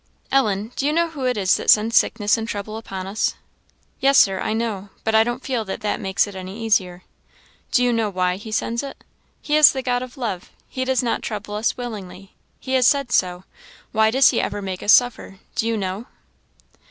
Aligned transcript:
"Ellen, 0.31 0.71
do 0.75 0.87
you 0.87 0.93
know 0.93 1.09
who 1.09 1.25
it 1.27 1.37
is 1.37 1.55
that 1.57 1.69
sends 1.69 1.95
sickness 1.95 2.35
and 2.35 2.47
trouble 2.47 2.75
upon 2.77 3.05
us?" 3.05 3.35
"Yes, 3.99 4.17
Sir, 4.17 4.39
I 4.39 4.51
know; 4.51 4.89
but 5.03 5.13
I 5.13 5.23
don't 5.23 5.43
feel 5.43 5.63
that 5.65 5.81
that 5.81 5.99
makes 5.99 6.25
it 6.25 6.33
any 6.35 6.59
easier." 6.59 7.03
"Do 7.69 7.83
you 7.83 7.93
know 7.93 8.09
why 8.09 8.37
he 8.37 8.51
sends 8.51 8.81
it? 8.81 9.03
He 9.43 9.55
is 9.55 9.73
the 9.73 9.83
God 9.83 10.01
of 10.01 10.17
love 10.17 10.49
he 10.67 10.85
does 10.85 11.03
not 11.03 11.21
trouble 11.21 11.53
us 11.53 11.77
willingly 11.77 12.33
he 12.59 12.73
has 12.73 12.87
said 12.87 13.11
so; 13.11 13.43
why 13.91 14.09
does 14.09 14.31
he 14.31 14.41
ever 14.41 14.59
make 14.59 14.81
us 14.81 14.91
suffer? 14.91 15.37
do 15.53 15.67
you 15.67 15.77
know?" 15.77 16.07